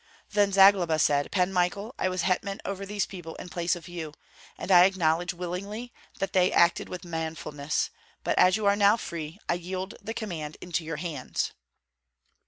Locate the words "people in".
3.05-3.49